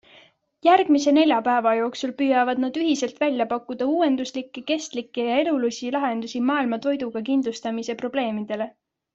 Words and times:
Järgmise 0.67 1.11
nelja 1.17 1.35
päeva 1.47 1.73
jooksul 1.79 2.13
püüavad 2.21 2.63
nad 2.63 2.79
ühiselt 2.85 3.21
välja 3.25 3.47
pakkuda 3.53 3.89
uuenduslikke, 3.97 4.65
kestlikke 4.73 5.27
ja 5.29 5.37
elulisi 5.45 5.95
lahendusi 5.97 6.45
maailma 6.51 6.83
toiduga 6.87 7.27
kindlustamise 7.31 8.01
probleemidele. 8.05 8.71